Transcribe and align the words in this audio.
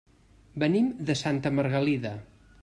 Venim 0.63 0.87
de 1.11 1.17
Santa 1.21 1.53
Margalida. 1.59 2.17